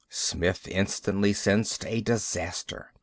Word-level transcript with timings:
Smith 0.09 0.67
instantly 0.67 1.31
sensed 1.31 1.85
a 1.85 2.01
disaster. 2.01 2.91